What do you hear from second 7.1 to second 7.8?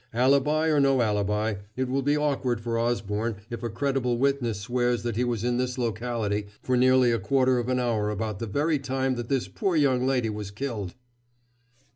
a quarter of an